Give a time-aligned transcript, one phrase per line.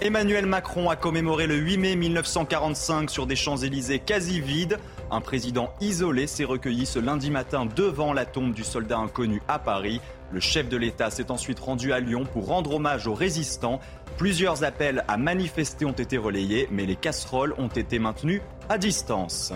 [0.00, 4.80] Emmanuel Macron a commémoré le 8 mai 1945 sur des Champs-Élysées quasi vides.
[5.12, 9.60] Un président isolé s'est recueilli ce lundi matin devant la tombe du soldat inconnu à
[9.60, 10.00] Paris.
[10.32, 13.78] Le chef de l'État s'est ensuite rendu à Lyon pour rendre hommage aux résistants.
[14.16, 19.52] Plusieurs appels à manifester ont été relayés, mais les casseroles ont été maintenues à distance.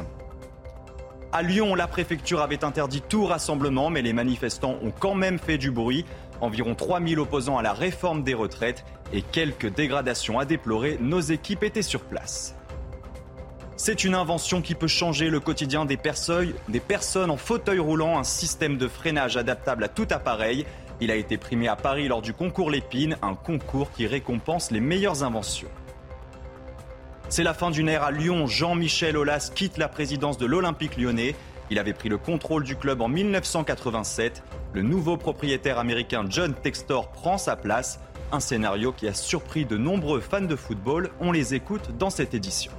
[1.31, 5.59] À Lyon, la préfecture avait interdit tout rassemblement, mais les manifestants ont quand même fait
[5.59, 6.07] du bruit.
[6.41, 10.97] Environ 3000 opposants à la réforme des retraites et quelques dégradations à déplorer.
[11.03, 12.55] Nos équipes étaient sur place.
[13.77, 18.19] C'est une invention qui peut changer le quotidien des personnes, des personnes en fauteuil roulant,
[18.19, 20.65] un système de freinage adaptable à tout appareil.
[21.01, 24.81] Il a été primé à Paris lors du concours Lépine, un concours qui récompense les
[24.81, 25.69] meilleures inventions.
[27.31, 28.47] C'est la fin d'une ère à Lyon.
[28.47, 31.35] Jean-Michel Aulas quitte la présidence de l'Olympique lyonnais.
[31.71, 34.43] Il avait pris le contrôle du club en 1987.
[34.73, 38.01] Le nouveau propriétaire américain John Textor prend sa place.
[38.33, 41.11] Un scénario qui a surpris de nombreux fans de football.
[41.21, 42.73] On les écoute dans cette édition.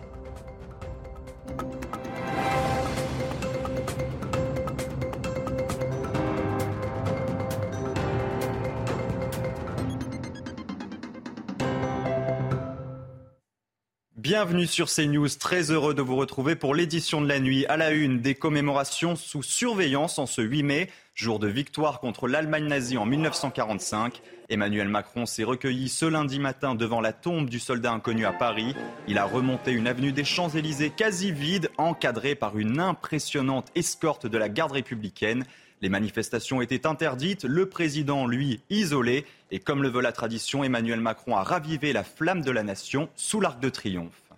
[14.42, 17.92] Bienvenue sur CNews, très heureux de vous retrouver pour l'édition de la nuit à la
[17.92, 22.98] une des commémorations sous surveillance en ce 8 mai, jour de victoire contre l'Allemagne nazie
[22.98, 24.22] en 1945.
[24.48, 28.76] Emmanuel Macron s'est recueilli ce lundi matin devant la tombe du soldat inconnu à Paris.
[29.10, 34.38] Il a remonté une avenue des Champs-Élysées quasi vide, encadrée par une impressionnante escorte de
[34.38, 35.44] la garde républicaine.
[35.82, 39.26] Les manifestations étaient interdites, le président, lui, isolé.
[39.52, 43.10] Et comme le veut la tradition, Emmanuel Macron a ravivé la flamme de la nation
[43.18, 44.29] sous l'Arc de Triomphe.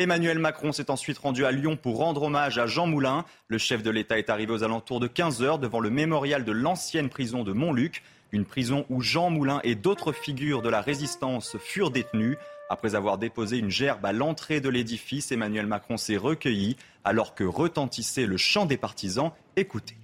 [0.00, 3.26] Emmanuel Macron s'est ensuite rendu à Lyon pour rendre hommage à Jean Moulin.
[3.48, 6.52] Le chef de l'État est arrivé aux alentours de 15 heures devant le mémorial de
[6.52, 8.02] l'ancienne prison de Montluc,
[8.32, 12.38] une prison où Jean Moulin et d'autres figures de la résistance furent détenus.
[12.70, 17.44] Après avoir déposé une gerbe à l'entrée de l'édifice, Emmanuel Macron s'est recueilli alors que
[17.44, 19.32] retentissait le chant des partisans.
[19.54, 19.98] Écoutez.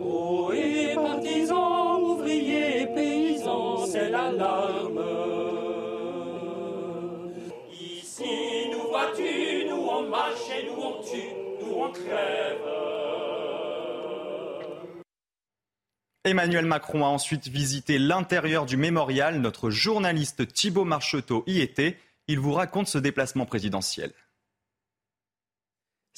[0.00, 0.26] Oh.
[16.24, 19.40] Emmanuel Macron a ensuite visité l'intérieur du mémorial.
[19.40, 21.98] Notre journaliste Thibault Marcheteau y était.
[22.26, 24.12] Il vous raconte ce déplacement présidentiel.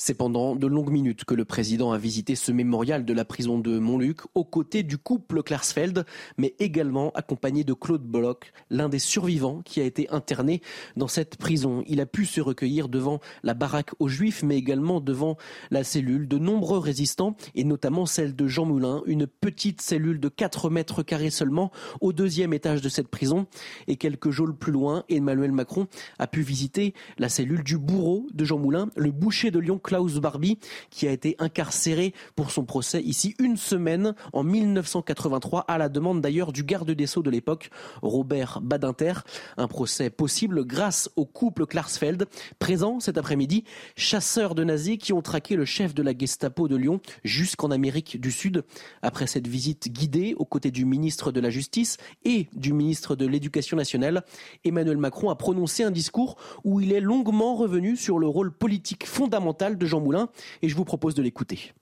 [0.00, 3.58] C'est pendant de longues minutes que le président a visité ce mémorial de la prison
[3.58, 9.00] de Montluc aux côtés du couple Klarsfeld, mais également accompagné de Claude Bloch, l'un des
[9.00, 10.62] survivants qui a été interné
[10.96, 11.82] dans cette prison.
[11.88, 15.36] Il a pu se recueillir devant la baraque aux Juifs, mais également devant
[15.72, 20.28] la cellule de nombreux résistants, et notamment celle de Jean Moulin, une petite cellule de
[20.28, 23.48] 4 mètres carrés seulement au deuxième étage de cette prison.
[23.88, 25.88] Et quelques geôles plus loin, Emmanuel Macron
[26.20, 30.16] a pu visiter la cellule du bourreau de Jean Moulin, le boucher de Lyon Klaus
[30.16, 30.58] Barbie,
[30.90, 36.20] qui a été incarcéré pour son procès ici une semaine en 1983, à la demande
[36.20, 37.70] d'ailleurs du garde des Sceaux de l'époque,
[38.02, 39.14] Robert Badinter.
[39.56, 42.26] Un procès possible grâce au couple Klarsfeld,
[42.58, 43.64] présent cet après-midi,
[43.96, 48.20] chasseurs de nazis qui ont traqué le chef de la Gestapo de Lyon jusqu'en Amérique
[48.20, 48.64] du Sud.
[49.00, 53.24] Après cette visite guidée aux côtés du ministre de la Justice et du ministre de
[53.24, 54.22] l'Éducation nationale,
[54.66, 59.06] Emmanuel Macron a prononcé un discours où il est longuement revenu sur le rôle politique
[59.06, 60.28] fondamental de Jean Moulin
[60.62, 61.72] et je vous propose de l'écouter.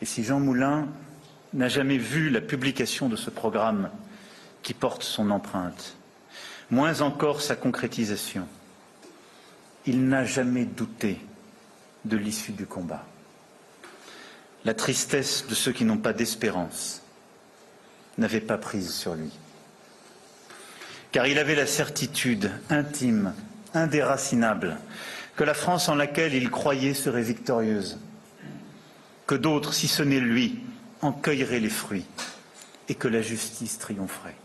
[0.00, 0.88] Et si Jean Moulin
[1.54, 3.90] n'a jamais vu la publication de ce programme
[4.62, 5.96] qui porte son empreinte,
[6.70, 8.46] moins encore sa concrétisation,
[9.86, 11.18] il n'a jamais douté
[12.04, 13.04] de l'issue du combat.
[14.64, 17.02] La tristesse de ceux qui n'ont pas d'espérance
[18.18, 19.30] n'avait pas prise sur lui.
[21.12, 23.32] Car il avait la certitude intime,
[23.74, 24.78] indéracinable,
[25.36, 27.98] que la France en laquelle il croyait serait victorieuse,
[29.26, 30.60] que d'autres, si ce n'est lui,
[31.02, 32.06] en cueilleraient les fruits,
[32.88, 34.36] et que la justice triompherait.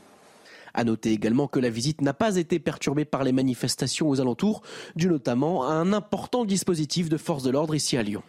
[0.73, 4.61] À noter également que la visite n'a pas été perturbée par les manifestations aux alentours,
[4.95, 8.23] dû notamment à un important dispositif de force de l'ordre ici à Lyon.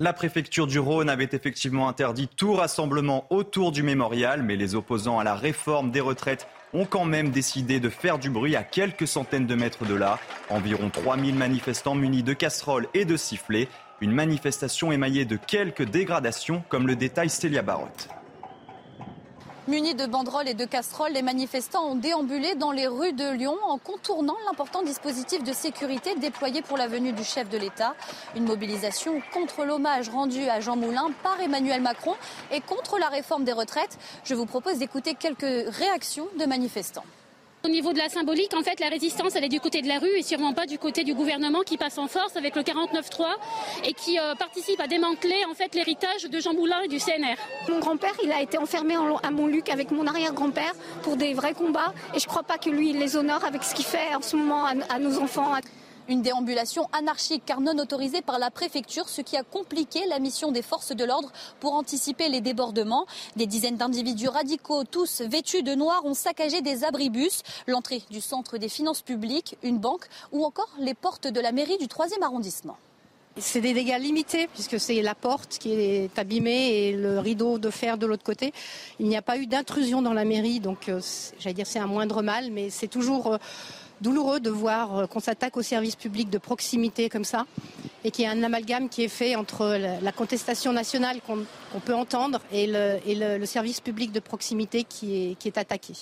[0.00, 5.18] La préfecture du Rhône avait effectivement interdit tout rassemblement autour du mémorial, mais les opposants
[5.18, 9.06] à la réforme des retraites ont quand même décidé de faire du bruit à quelques
[9.06, 10.18] centaines de mètres de là.
[10.50, 13.68] Environ 3000 manifestants munis de casseroles et de sifflets.
[14.00, 18.08] Une manifestation émaillée de quelques dégradations, comme le détail Célia Barotte.
[19.68, 23.54] Munis de banderoles et de casseroles, les manifestants ont déambulé dans les rues de Lyon
[23.66, 27.94] en contournant l'important dispositif de sécurité déployé pour la venue du chef de l'État.
[28.34, 32.14] Une mobilisation contre l'hommage rendu à Jean Moulin par Emmanuel Macron
[32.50, 33.98] et contre la réforme des retraites.
[34.24, 37.04] Je vous propose d'écouter quelques réactions de manifestants.
[37.64, 39.98] Au niveau de la symbolique, en fait, la résistance, elle est du côté de la
[39.98, 43.26] rue et sûrement pas du côté du gouvernement qui passe en force avec le 49-3
[43.84, 47.36] et qui euh, participe à démanteler en fait l'héritage de Jean Moulin et du CNR.
[47.68, 50.72] Mon grand-père, il a été enfermé à Montluc avec mon arrière-grand-père
[51.02, 53.74] pour des vrais combats et je crois pas que lui, il les honore avec ce
[53.74, 55.54] qu'il fait en ce moment à nos enfants.
[56.08, 60.50] Une déambulation anarchique car non autorisée par la préfecture, ce qui a compliqué la mission
[60.52, 63.04] des forces de l'ordre pour anticiper les débordements.
[63.36, 68.56] Des dizaines d'individus radicaux, tous vêtus de noir, ont saccagé des abribus, l'entrée du centre
[68.56, 72.78] des finances publiques, une banque ou encore les portes de la mairie du 3e arrondissement.
[73.36, 77.68] C'est des dégâts limités puisque c'est la porte qui est abîmée et le rideau de
[77.68, 78.54] fer de l'autre côté.
[78.98, 81.00] Il n'y a pas eu d'intrusion dans la mairie, donc euh,
[81.38, 83.38] j'allais dire c'est un moindre mal, mais c'est toujours euh,
[84.00, 87.46] douloureux de voir euh, qu'on s'attaque aux services publics de proximité comme ça
[88.04, 89.66] et qu'il y a un amalgame qui est fait entre
[90.00, 95.94] la contestation nationale qu'on peut entendre et, le, service public de proximité qui est, attaqué.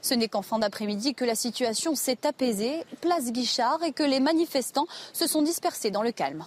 [0.00, 4.20] Ce n'est qu'en fin d'après-midi que la situation s'est apaisée, place Guichard, et que les
[4.20, 6.46] manifestants se sont dispersés dans le calme.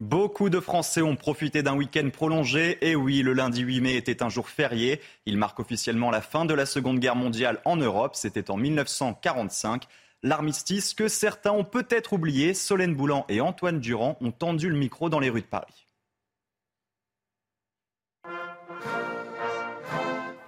[0.00, 2.78] Beaucoup de Français ont profité d'un week-end prolongé.
[2.88, 5.00] Et oui, le lundi 8 mai était un jour férié.
[5.26, 8.14] Il marque officiellement la fin de la Seconde Guerre mondiale en Europe.
[8.14, 9.88] C'était en 1945.
[10.22, 15.08] L'armistice que certains ont peut-être oublié, Solène Boulan et Antoine Durand ont tendu le micro
[15.08, 15.88] dans les rues de Paris.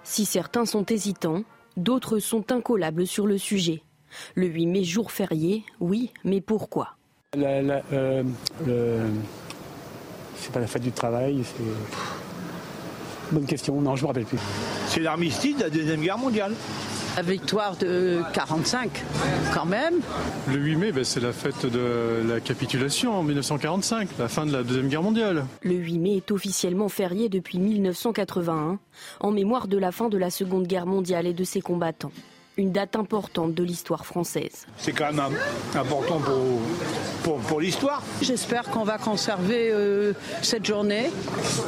[0.03, 1.43] Si certains sont hésitants,
[1.75, 3.81] d'autres sont incollables sur le sujet.
[4.35, 6.95] Le 8 mai, jour férié, oui, mais pourquoi?
[7.37, 8.23] Euh,
[10.41, 11.63] c'est pas la fête du travail, c'est.
[13.31, 14.39] Bonne question, non, je me rappelle plus.
[14.87, 16.53] C'est l'armistice de la Deuxième Guerre mondiale.
[17.15, 18.89] La victoire de 45,
[19.53, 19.95] quand même.
[20.49, 24.51] Le 8 mai, ben, c'est la fête de la capitulation en 1945, la fin de
[24.51, 25.45] la Deuxième Guerre mondiale.
[25.61, 28.79] Le 8 mai est officiellement férié depuis 1981,
[29.21, 32.11] en mémoire de la fin de la Seconde Guerre mondiale et de ses combattants
[32.57, 34.65] une date importante de l'histoire française.
[34.77, 35.37] C'est quand même
[35.75, 36.19] important
[37.23, 38.03] pour, pour, l'histoire.
[38.21, 41.09] J'espère qu'on va conserver euh, cette journée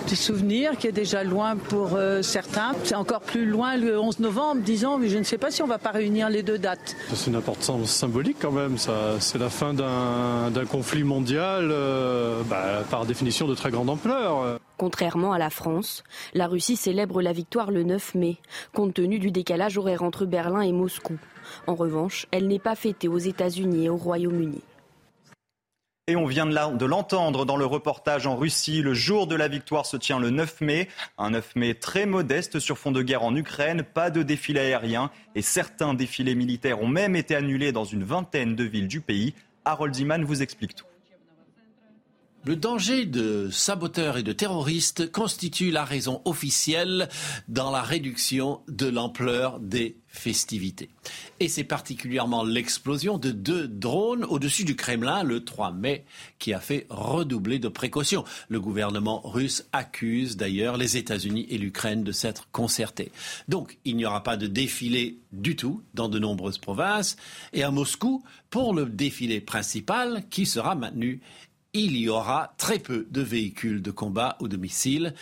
[0.07, 2.73] du souvenir qui est déjà loin pour euh, certains.
[2.83, 5.65] C'est encore plus loin le 11 novembre, disons, mais je ne sais pas si on
[5.65, 6.95] ne va pas réunir les deux dates.
[7.13, 8.77] C'est une importance symbolique quand même.
[8.77, 14.59] C'est la fin d'un conflit mondial, euh, bah, par définition de très grande ampleur.
[14.77, 16.03] Contrairement à la France,
[16.33, 18.37] la Russie célèbre la victoire le 9 mai,
[18.73, 21.17] compte tenu du décalage horaire entre Berlin et Moscou.
[21.67, 24.61] En revanche, elle n'est pas fêtée aux États-Unis et au Royaume-Uni.
[26.07, 28.81] Et on vient de l'entendre dans le reportage en Russie.
[28.81, 30.89] Le jour de la victoire se tient le 9 mai.
[31.17, 33.83] Un 9 mai très modeste sur fond de guerre en Ukraine.
[33.83, 35.11] Pas de défilé aérien.
[35.35, 39.33] Et certains défilés militaires ont même été annulés dans une vingtaine de villes du pays.
[39.63, 40.85] Harold Iman vous explique tout.
[42.45, 47.07] Le danger de saboteurs et de terroristes constitue la raison officielle
[47.47, 50.89] dans la réduction de l'ampleur des festivités.
[51.39, 56.03] Et c'est particulièrement l'explosion de deux drones au-dessus du Kremlin le 3 mai
[56.37, 58.25] qui a fait redoubler de précautions.
[58.49, 63.13] Le gouvernement russe accuse d'ailleurs les États-Unis et l'Ukraine de s'être concertés.
[63.47, 67.15] Donc il n'y aura pas de défilé du tout dans de nombreuses provinces.
[67.53, 71.21] Et à Moscou, pour le défilé principal qui sera maintenu,
[71.73, 75.13] il y aura très peu de véhicules de combat ou de missiles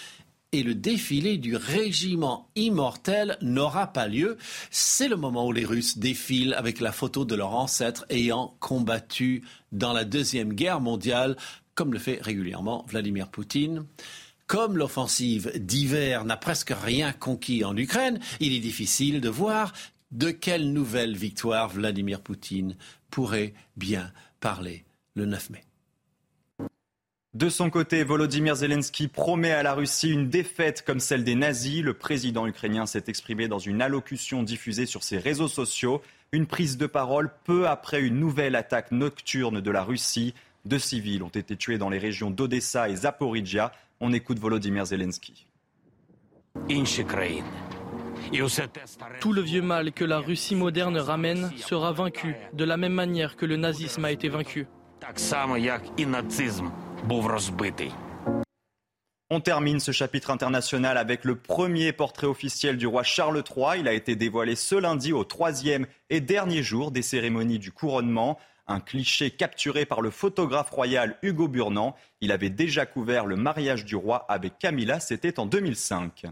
[0.52, 4.38] et le défilé du régiment immortel n'aura pas lieu.
[4.70, 9.44] C'est le moment où les Russes défilent avec la photo de leurs ancêtres ayant combattu
[9.72, 11.38] dans la Deuxième Guerre mondiale,
[11.74, 13.86] comme le fait régulièrement Vladimir Poutine.
[14.46, 19.72] Comme l'offensive d'hiver n'a presque rien conquis en Ukraine, il est difficile de voir
[20.12, 22.76] de quelle nouvelle victoire Vladimir Poutine
[23.10, 24.84] pourrait bien parler
[25.16, 25.64] le 9 mai.
[27.34, 31.82] De son côté, Volodymyr Zelensky promet à la Russie une défaite comme celle des nazis.
[31.82, 36.02] Le président ukrainien s'est exprimé dans une allocution diffusée sur ses réseaux sociaux.
[36.34, 40.34] Une prise de parole peu après une nouvelle attaque nocturne de la Russie.
[40.66, 43.72] Deux civils ont été tués dans les régions d'Odessa et Zaporizhia.
[44.02, 45.48] On écoute Volodymyr Zelensky.
[49.22, 53.38] Tout le vieux mal que la Russie moderne ramène sera vaincu de la même manière
[53.38, 54.68] que le nazisme a été vaincu.
[59.32, 63.80] On termine ce chapitre international avec le premier portrait officiel du roi Charles III.
[63.80, 68.38] Il a été dévoilé ce lundi au troisième et dernier jour des cérémonies du couronnement.
[68.68, 71.96] Un cliché capturé par le photographe royal Hugo Burnand.
[72.20, 76.26] Il avait déjà couvert le mariage du roi avec Camilla, c'était en 2005.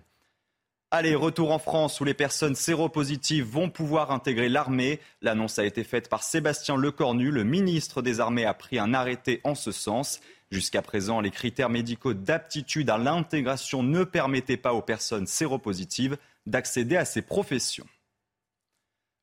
[0.92, 5.00] Allez, retour en France où les personnes séropositives vont pouvoir intégrer l'armée.
[5.22, 7.30] L'annonce a été faite par Sébastien Lecornu.
[7.30, 10.20] Le ministre des Armées a pris un arrêté en ce sens.
[10.52, 16.98] Jusqu'à présent, les critères médicaux d'aptitude à l'intégration ne permettaient pas aux personnes séropositives d'accéder
[16.98, 17.86] à ces professions.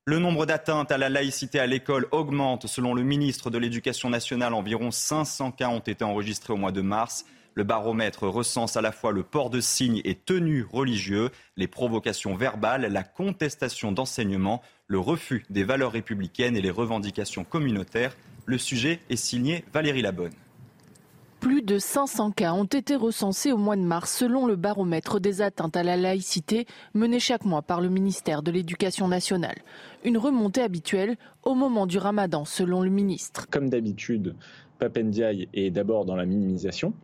[0.08, 2.68] Le nombre d'atteintes à la laïcité à l'école augmente.
[2.68, 6.80] Selon le ministre de l'Éducation nationale, environ 500 cas ont été enregistrés au mois de
[6.80, 7.26] mars.
[7.54, 12.36] Le baromètre recense à la fois le port de signes et tenues religieux, les provocations
[12.36, 18.16] verbales, la contestation d'enseignement, le refus des valeurs républicaines et les revendications communautaires.
[18.44, 20.45] Le sujet est signé Valérie Labonne.
[21.40, 25.42] Plus de 500 cas ont été recensés au mois de mars selon le baromètre des
[25.42, 29.56] atteintes à la laïcité mené chaque mois par le ministère de l'Éducation nationale.
[30.04, 33.46] Une remontée habituelle au moment du ramadan selon le ministre.
[33.50, 34.34] Comme d'habitude,
[34.78, 36.94] Papendiaï est d'abord dans la minimisation.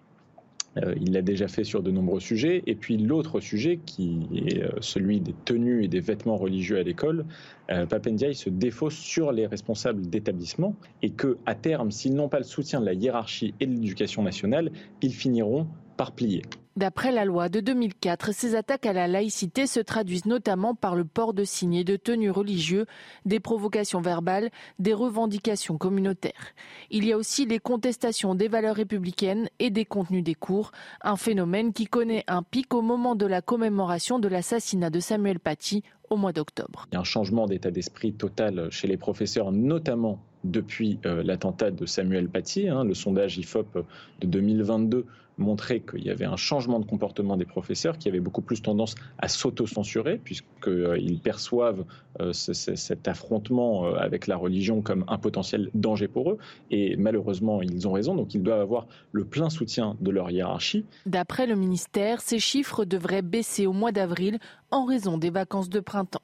[0.79, 2.63] Euh, il l'a déjà fait sur de nombreux sujets.
[2.67, 6.83] Et puis l'autre sujet, qui est euh, celui des tenues et des vêtements religieux à
[6.83, 7.25] l'école,
[7.71, 12.39] euh, Papendiaï se défausse sur les responsables d'établissement et que, à terme, s'ils n'ont pas
[12.39, 14.71] le soutien de la hiérarchie et de l'éducation nationale,
[15.03, 16.43] ils finiront par plier.
[16.75, 21.05] D'après la loi de 2004, ces attaques à la laïcité se traduisent notamment par le
[21.05, 22.87] port de signes et de tenues religieux,
[23.27, 26.55] des provocations verbales, des revendications communautaires.
[26.91, 31.17] Il y a aussi les contestations des valeurs républicaines et des contenus des cours, un
[31.17, 35.83] phénomène qui connaît un pic au moment de la commémoration de l'assassinat de Samuel Paty
[36.09, 36.87] au mois d'octobre.
[36.93, 41.71] Il y a un changement d'état d'esprit total chez les professeurs, notamment depuis euh, l'attentat
[41.71, 42.69] de Samuel Paty.
[42.69, 43.85] Hein, le sondage IFOP
[44.21, 45.07] de 2022
[45.39, 48.95] montrait qu'il y avait un changement de comportement des professeurs qui avaient beaucoup plus tendance
[49.19, 51.85] à s'auto-censurer puisqu'ils perçoivent
[52.21, 56.39] euh, cet affrontement euh, avec la religion comme un potentiel danger pour eux.
[56.71, 60.85] Et malheureusement, ils ont raison, donc ils doivent avoir le plein soutien de leur hiérarchie.
[61.07, 64.39] D'après le ministère, ces chiffres devraient baisser au mois d'avril
[64.71, 66.23] en raison des vacances de printemps.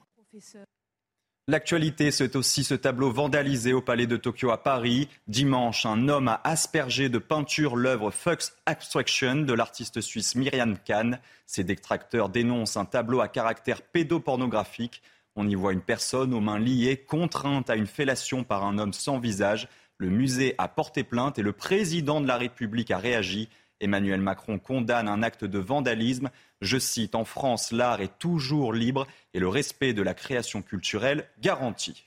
[1.51, 5.09] L'actualité, c'est aussi ce tableau vandalisé au palais de Tokyo à Paris.
[5.29, 11.19] Dimanche, un homme a aspergé de peinture l'œuvre Fox Abstraction de l'artiste suisse Myriam Kahn.
[11.47, 15.01] Ses détracteurs dénoncent un tableau à caractère pédopornographique.
[15.37, 18.93] On y voit une personne aux mains liées, contrainte à une fellation par un homme
[18.93, 19.69] sans visage.
[19.97, 23.49] Le musée a porté plainte et le président de la République a réagi.
[23.81, 26.31] Emmanuel Macron condamne un acte de vandalisme.
[26.61, 31.29] Je cite, En France, l'art est toujours libre et le respect de la création culturelle
[31.41, 32.05] garanti.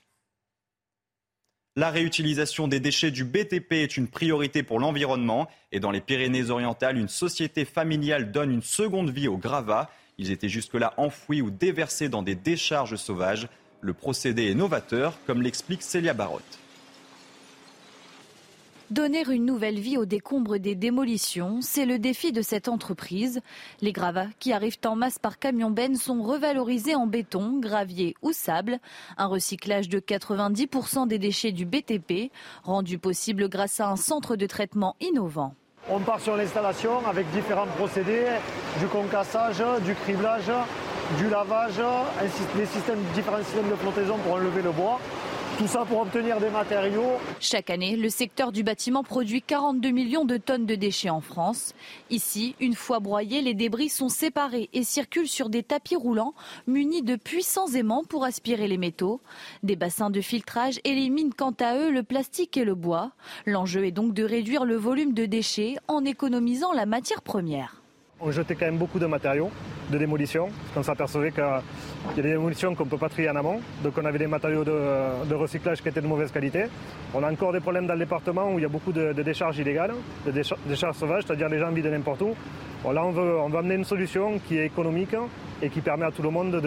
[1.77, 6.97] La réutilisation des déchets du BTP est une priorité pour l'environnement et dans les Pyrénées-Orientales,
[6.97, 9.89] une société familiale donne une seconde vie aux gravats.
[10.17, 13.47] Ils étaient jusque-là enfouis ou déversés dans des décharges sauvages.
[13.79, 16.61] Le procédé est novateur, comme l'explique Célia Barotte.
[18.91, 23.39] Donner une nouvelle vie aux décombres des démolitions, c'est le défi de cette entreprise.
[23.79, 28.33] Les gravats qui arrivent en masse par camion benne sont revalorisés en béton, gravier ou
[28.33, 28.79] sable.
[29.17, 32.33] Un recyclage de 90% des déchets du BTP,
[32.63, 35.55] rendu possible grâce à un centre de traitement innovant.
[35.89, 38.25] On part sur l'installation avec différents procédés,
[38.81, 40.51] du concassage, du criblage,
[41.17, 41.81] du lavage,
[42.57, 45.00] des systèmes, différents systèmes de flottaison pour enlever le bois.
[45.62, 47.20] Tout ça pour obtenir des matériaux.
[47.39, 51.75] Chaque année, le secteur du bâtiment produit 42 millions de tonnes de déchets en France.
[52.10, 56.34] Ici, une fois broyés, les débris sont séparés et circulent sur des tapis roulants
[56.65, 59.22] munis de puissants aimants pour aspirer les métaux.
[59.62, 63.12] Des bassins de filtrage éliminent quant à eux le plastique et le bois.
[63.46, 67.80] L'enjeu est donc de réduire le volume de déchets en économisant la matière première.
[68.23, 69.49] On jetait quand même beaucoup de matériaux
[69.89, 71.61] de démolition, parce qu'on s'apercevait qu'il y a
[72.15, 73.59] des démolitions qu'on ne peut pas trier en amont.
[73.83, 76.65] Donc on avait des matériaux de, recyclage qui étaient de mauvaise qualité.
[77.15, 79.57] On a encore des problèmes dans le département où il y a beaucoup de, décharges
[79.57, 79.93] illégales,
[80.25, 82.35] de décharges, sauvages, c'est-à-dire les gens vident n'importe où.
[82.91, 85.15] là, on veut, on amener une solution qui est économique
[85.61, 86.61] et qui permet à tout le monde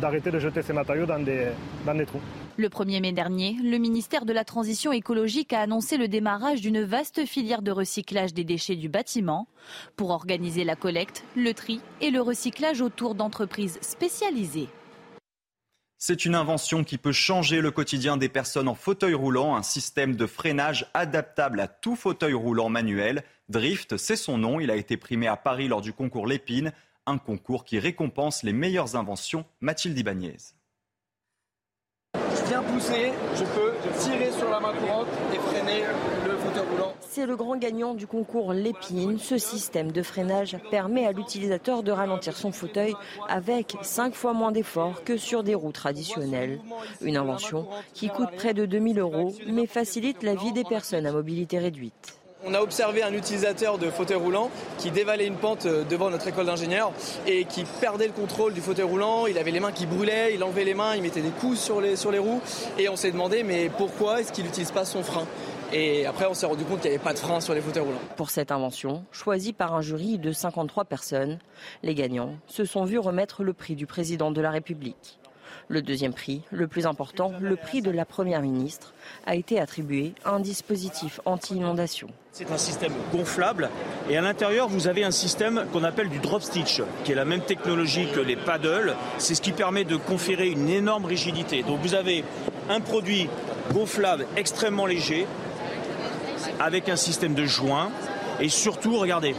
[0.00, 2.20] d'arrêter de, jeter ces matériaux dans des trous.
[2.58, 6.82] Le 1er mai dernier, le ministère de la Transition écologique a annoncé le démarrage d'une
[6.82, 9.46] vaste filière de recyclage des déchets du bâtiment
[9.94, 14.68] pour organiser la collecte, le tri et le recyclage autour d'entreprises spécialisées.
[15.98, 20.16] C'est une invention qui peut changer le quotidien des personnes en fauteuil roulant, un système
[20.16, 23.22] de freinage adaptable à tout fauteuil roulant manuel.
[23.50, 26.72] Drift, c'est son nom, il a été primé à Paris lors du concours Lépine,
[27.04, 29.44] un concours qui récompense les meilleures inventions.
[29.60, 30.55] Mathilde Ibanez.
[32.48, 35.82] Bien pousser, je peux tirer sur la main courante et freiner
[36.26, 36.92] le fauteuil roulant.
[37.00, 39.18] C'est le grand gagnant du concours Lépine.
[39.18, 42.94] Ce système de freinage permet à l'utilisateur de ralentir son fauteuil
[43.28, 46.60] avec 5 fois moins d'efforts que sur des roues traditionnelles.
[47.00, 51.12] Une invention qui coûte près de 2000 euros mais facilite la vie des personnes à
[51.12, 52.18] mobilité réduite.
[52.48, 56.28] On a observé un utilisateur de fauteuil roulant qui dévalait une pente euh, devant notre
[56.28, 56.92] école d'ingénieurs
[57.26, 59.26] et qui perdait le contrôle du fauteuil roulant.
[59.26, 61.80] Il avait les mains qui brûlaient, il enlevait les mains, il mettait des coups sur
[61.80, 62.40] les, sur les roues.
[62.78, 65.26] Et on s'est demandé, mais pourquoi est-ce qu'il n'utilise pas son frein?
[65.72, 67.82] Et après, on s'est rendu compte qu'il n'y avait pas de frein sur les fauteuils
[67.82, 67.98] roulants.
[68.16, 71.40] Pour cette invention, choisie par un jury de 53 personnes,
[71.82, 75.18] les gagnants se sont vus remettre le prix du président de la République.
[75.68, 78.94] Le deuxième prix, le plus important, le prix de la Première ministre,
[79.26, 82.06] a été attribué à un dispositif anti-inondation.
[82.30, 83.68] C'est un système gonflable
[84.08, 87.24] et à l'intérieur vous avez un système qu'on appelle du drop stitch, qui est la
[87.24, 88.94] même technologie que les paddles.
[89.18, 91.64] C'est ce qui permet de conférer une énorme rigidité.
[91.64, 92.24] Donc vous avez
[92.70, 93.28] un produit
[93.72, 95.26] gonflable extrêmement léger
[96.60, 97.90] avec un système de joint
[98.38, 99.34] et surtout regardez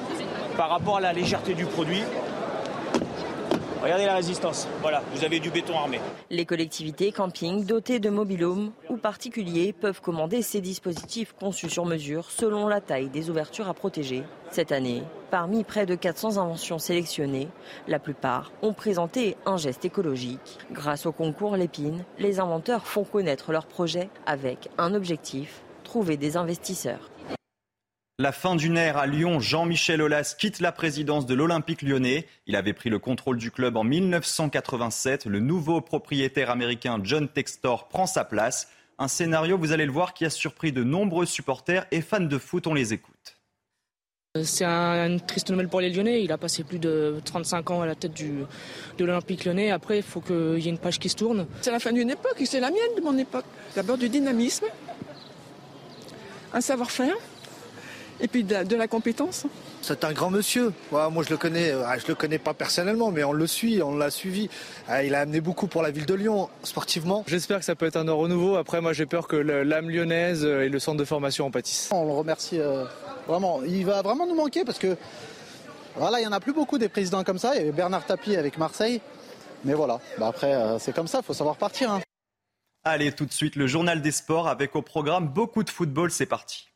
[0.58, 2.04] par rapport à la légèreté du produit
[3.82, 4.68] Regardez la résistance.
[4.82, 6.00] Voilà, vous avez du béton armé.
[6.30, 12.32] Les collectivités camping dotées de mobilhomes ou particuliers peuvent commander ces dispositifs conçus sur mesure
[12.32, 14.24] selon la taille des ouvertures à protéger.
[14.52, 17.50] Cette année, parmi près de 400 inventions sélectionnées,
[17.88, 20.58] la plupart ont présenté un geste écologique.
[20.72, 26.36] Grâce au concours Lépine, les inventeurs font connaître leurs projets avec un objectif, trouver des
[26.36, 27.10] investisseurs.
[28.20, 32.26] La fin d'une ère à Lyon, Jean-Michel Aulas quitte la présidence de l'Olympique lyonnais.
[32.48, 35.28] Il avait pris le contrôle du club en 1987.
[35.28, 38.70] Le nouveau propriétaire américain John Textor prend sa place.
[38.98, 42.38] Un scénario, vous allez le voir, qui a surpris de nombreux supporters et fans de
[42.40, 42.66] foot.
[42.66, 43.38] On les écoute.
[44.42, 46.24] C'est une triste nouvelle pour les Lyonnais.
[46.24, 48.32] Il a passé plus de 35 ans à la tête du,
[48.98, 49.70] de l'Olympique lyonnais.
[49.70, 51.46] Après, il faut qu'il y ait une page qui se tourne.
[51.62, 53.46] C'est la fin d'une époque et c'est la mienne de mon époque.
[53.76, 54.66] D'abord du dynamisme,
[56.52, 57.16] un savoir-faire
[58.20, 59.46] et puis de la, compétence.
[59.82, 60.74] C'est un grand monsieur.
[60.92, 61.72] moi, je le connais.
[61.72, 64.50] Euh, je le connais pas personnellement, mais on le suit, on l'a suivi.
[64.90, 67.24] Euh, il a amené beaucoup pour la ville de Lyon, sportivement.
[67.28, 68.56] J'espère que ça peut être un renouveau.
[68.56, 71.90] Après, moi, j'ai peur que l'âme lyonnaise et le centre de formation en pâtissent.
[71.92, 72.86] On le remercie euh,
[73.28, 73.62] vraiment.
[73.64, 74.98] Il va vraiment nous manquer parce que
[75.96, 77.56] voilà, il y en a plus beaucoup des présidents comme ça.
[77.56, 79.02] Il y avait Bernard Tapie avec Marseille,
[79.64, 80.00] mais voilà.
[80.18, 81.20] Bah, après, c'est comme ça.
[81.20, 81.92] Il faut savoir partir.
[81.92, 82.02] Hein.
[82.84, 86.12] Allez, tout de suite, le journal des sports avec au programme beaucoup de football.
[86.12, 86.67] C'est parti.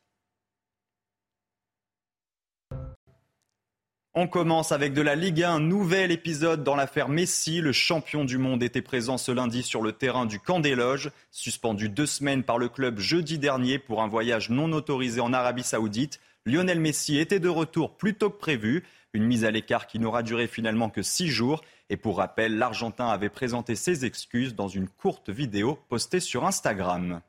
[4.14, 7.62] On commence avec de la Ligue 1, nouvel épisode dans l'affaire Messi.
[7.62, 11.12] Le champion du monde était présent ce lundi sur le terrain du Camp des Loges,
[11.32, 15.64] suspendu deux semaines par le club jeudi dernier pour un voyage non autorisé en Arabie
[15.64, 16.20] Saoudite.
[16.46, 20.24] Lionel Messi était de retour plus tôt que prévu, une mise à l'écart qui n'aura
[20.24, 21.62] duré finalement que six jours.
[21.90, 27.22] Et pour rappel, l'Argentin avait présenté ses excuses dans une courte vidéo postée sur Instagram.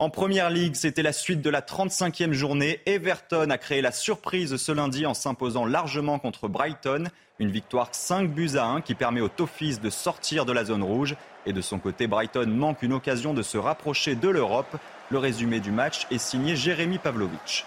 [0.00, 2.80] En première ligue, c'était la suite de la 35e journée.
[2.86, 7.08] Everton a créé la surprise ce lundi en s'imposant largement contre Brighton.
[7.40, 10.84] Une victoire 5 buts à 1 qui permet aux Toffees de sortir de la zone
[10.84, 11.16] rouge.
[11.46, 14.76] Et de son côté, Brighton manque une occasion de se rapprocher de l'Europe.
[15.10, 17.66] Le résumé du match est signé Jérémy Pavlovitch.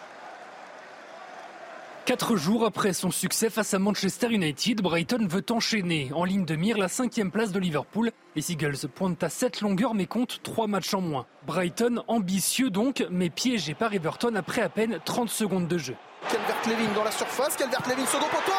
[2.05, 6.09] Quatre jours après son succès face à Manchester United, Brighton veut enchaîner.
[6.13, 8.11] En ligne de mire, la cinquième place de Liverpool.
[8.35, 11.27] Les Eagles pointent à 7 longueurs mais comptent 3 matchs en moins.
[11.45, 15.95] Brighton ambitieux donc, mais piégé par Everton après à peine 30 secondes de jeu.
[16.23, 18.51] Calvert-Levin dans la surface, Calvert-Levin second poteau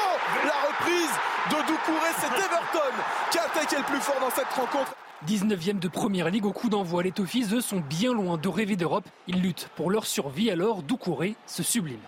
[0.45, 1.11] La reprise
[1.51, 2.95] de Doucouré, c'est Everton
[3.33, 4.95] qui a attaqué le plus fort dans cette rencontre
[5.27, 7.03] 19e de première ligue au coup d'envoi.
[7.03, 9.09] Les Toffees, eux, sont bien loin de rêver d'Europe.
[9.27, 11.99] Ils luttent pour leur survie alors Doucouré se sublime.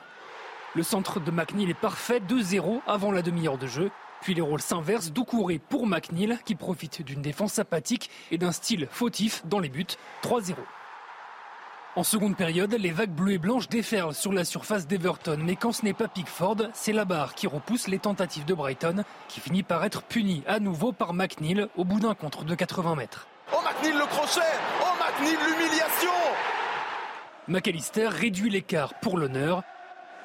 [0.76, 3.92] Le centre de McNeil est parfait, 2-0 avant la demi-heure de jeu.
[4.22, 8.88] Puis les rôles s'inversent, Doucouré pour McNeil qui profite d'une défense apathique et d'un style
[8.90, 9.86] fautif dans les buts,
[10.24, 10.54] 3-0.
[11.94, 15.70] En seconde période, les vagues bleues et blanches déferlent sur la surface d'Everton, mais quand
[15.70, 19.62] ce n'est pas Pickford, c'est la barre qui repousse les tentatives de Brighton, qui finit
[19.62, 23.28] par être puni à nouveau par McNeil au bout d'un contre de 80 mètres.
[23.52, 24.40] Oh McNeil le crochet
[24.82, 26.10] Oh McNeil l'humiliation
[27.46, 29.62] McAllister réduit l'écart pour l'honneur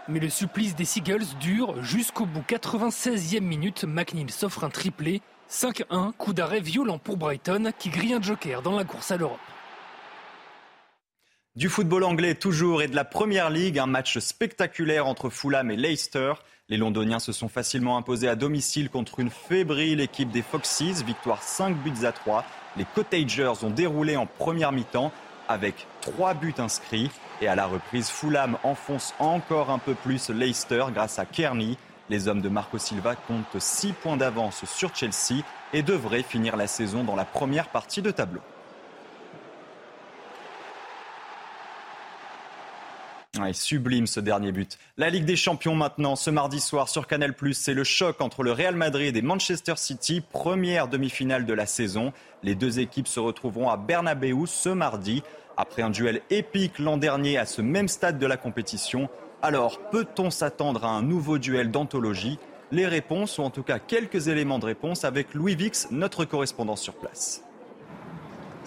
[0.10, 2.44] mais le supplice des Seagulls dure jusqu'au bout.
[2.48, 5.22] 96e minute, McNeil s'offre un triplé.
[5.50, 9.40] 5-1, coup d'arrêt violent pour Brighton qui grille un joker dans la course à l'Europe.
[11.56, 15.76] Du football anglais toujours et de la Première Ligue, un match spectaculaire entre Fulham et
[15.76, 16.34] Leicester.
[16.70, 21.42] Les Londoniens se sont facilement imposés à domicile contre une fébrile équipe des Foxes, victoire
[21.42, 22.46] 5 buts à 3.
[22.78, 25.12] Les Cottagers ont déroulé en première mi-temps
[25.48, 27.10] avec 3 buts inscrits.
[27.42, 31.78] Et à la reprise, Fulham enfonce encore un peu plus Leicester grâce à Kearney.
[32.10, 36.68] Les hommes de Marco Silva comptent 6 points d'avance sur Chelsea et devraient finir la
[36.68, 38.42] saison dans la première partie de tableau.
[43.54, 44.78] Sublime ce dernier but.
[44.98, 48.52] La Ligue des Champions maintenant, ce mardi soir sur Canal+, c'est le choc entre le
[48.52, 52.12] Real Madrid et Manchester City, première demi-finale de la saison.
[52.44, 55.24] Les deux équipes se retrouveront à Bernabeu ce mardi
[55.60, 59.10] après un duel épique l'an dernier à ce même stade de la compétition.
[59.42, 62.40] Alors, peut-on s'attendre à un nouveau duel d'anthologie?
[62.72, 66.78] Les réponses, ou en tout cas quelques éléments de réponse, avec Louis Vix, notre correspondant
[66.78, 67.44] sur place.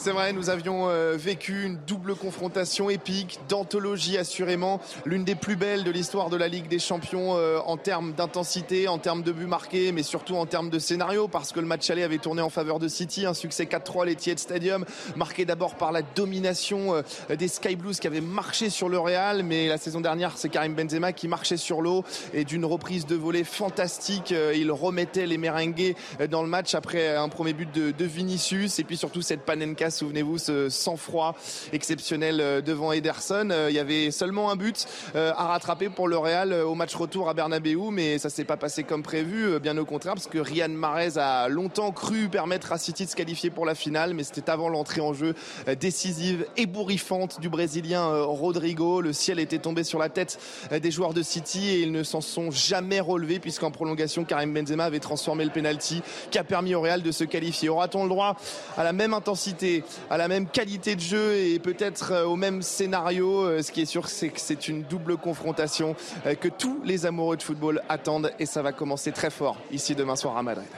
[0.03, 5.55] C'est vrai, nous avions euh, vécu une double confrontation épique, d'anthologie assurément, l'une des plus
[5.55, 9.31] belles de l'histoire de la Ligue des Champions euh, en termes d'intensité, en termes de
[9.31, 12.43] buts marqués, mais surtout en termes de scénario, parce que le match aller avait tourné
[12.43, 14.85] en faveur de City, un succès 4-3 l'Etihad Stadium,
[15.15, 19.45] marqué d'abord par la domination euh, des Sky Blues qui avaient marché sur le Real,
[19.45, 22.03] mais la saison dernière c'est Karim Benzema qui marchait sur l'eau
[22.35, 25.95] et d'une reprise de volée fantastique, il remettait les merengues
[26.29, 29.92] dans le match après un premier but de, de Vinicius et puis surtout cette Panenka
[29.93, 31.37] Souvenez-vous, ce sang-froid
[31.73, 33.51] exceptionnel euh, devant Ederson.
[33.51, 36.95] Euh, il y avait seulement un but euh, à rattraper pour le Real au match
[36.95, 40.39] retour à Bernabeu, mais ça s'est pas passé comme prévu, bien au contraire, parce que
[40.39, 44.25] Riyad Mahrez a longtemps cru permettre à City de se qualifier pour la finale, mais
[44.25, 45.35] c'était avant l'entrée en jeu
[45.79, 49.01] décisive, ébouriffante du Brésilien Rodrigo.
[49.01, 50.39] Le ciel était tombé sur la tête
[50.71, 54.85] des joueurs de City et ils ne s'en sont jamais relevés, puisqu'en prolongation, Karim Benzema
[54.85, 57.69] avait transformé le penalty qui a permis au Real de se qualifier.
[57.69, 58.37] Aura-t-on le droit
[58.77, 62.63] à la même intensité à la même qualité de jeu et peut-être euh, au même
[62.63, 63.45] scénario.
[63.45, 67.07] Euh, ce qui est sûr, c'est que c'est une double confrontation euh, que tous les
[67.07, 70.69] amoureux de football attendent et ça va commencer très fort ici demain soir à Madrid.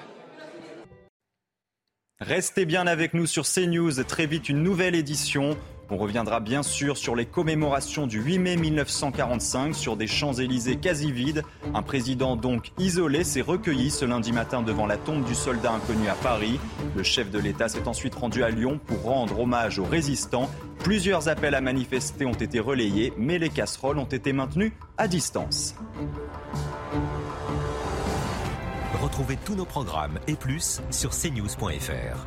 [2.21, 4.03] Restez bien avec nous sur CNews.
[4.05, 5.57] Très vite, une nouvelle édition.
[5.91, 11.13] On reviendra bien sûr sur les commémorations du 8 mai 1945 sur des Champs-Élysées quasi
[11.13, 11.43] vides.
[11.75, 16.09] Un président donc isolé s'est recueilli ce lundi matin devant la tombe du soldat inconnu
[16.09, 16.59] à Paris.
[16.97, 20.49] Le chef de l'État s'est ensuite rendu à Lyon pour rendre hommage aux résistants.
[20.83, 25.75] Plusieurs appels à manifester ont été relayés, mais les casseroles ont été maintenues à distance.
[29.03, 32.27] Retrouvez tous nos programmes et plus sur cnews.fr.